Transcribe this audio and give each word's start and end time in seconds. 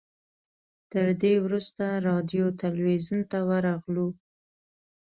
تر 0.91 1.07
دې 1.21 1.33
وروسته 1.45 1.85
راډیو 2.07 2.45
تلویزیون 2.61 3.21
ته 3.31 3.39
ورغلو. 3.49 4.07